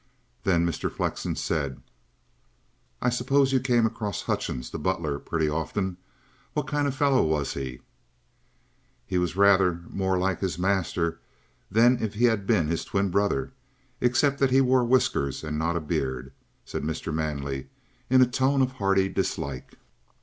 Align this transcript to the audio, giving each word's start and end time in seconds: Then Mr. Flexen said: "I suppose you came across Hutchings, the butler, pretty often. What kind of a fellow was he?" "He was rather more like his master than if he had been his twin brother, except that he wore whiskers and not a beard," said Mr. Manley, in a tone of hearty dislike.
Then 0.45 0.65
Mr. 0.65 0.91
Flexen 0.91 1.35
said: 1.35 1.79
"I 3.03 3.09
suppose 3.11 3.53
you 3.53 3.59
came 3.59 3.85
across 3.85 4.23
Hutchings, 4.23 4.71
the 4.71 4.79
butler, 4.79 5.19
pretty 5.19 5.47
often. 5.47 5.97
What 6.53 6.65
kind 6.65 6.87
of 6.87 6.95
a 6.95 6.97
fellow 6.97 7.21
was 7.21 7.53
he?" 7.53 7.81
"He 9.05 9.19
was 9.19 9.35
rather 9.35 9.81
more 9.89 10.17
like 10.17 10.39
his 10.39 10.57
master 10.57 11.19
than 11.69 12.01
if 12.01 12.15
he 12.15 12.25
had 12.25 12.47
been 12.47 12.65
his 12.65 12.83
twin 12.83 13.11
brother, 13.11 13.53
except 14.01 14.39
that 14.39 14.49
he 14.49 14.59
wore 14.59 14.83
whiskers 14.83 15.43
and 15.43 15.59
not 15.59 15.77
a 15.77 15.79
beard," 15.79 16.33
said 16.65 16.81
Mr. 16.81 17.13
Manley, 17.13 17.67
in 18.09 18.23
a 18.23 18.25
tone 18.25 18.63
of 18.63 18.71
hearty 18.81 19.07
dislike. 19.07 19.75